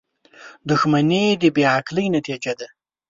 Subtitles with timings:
[0.69, 2.67] •دښمني د بې عقلۍ نتیجه ده.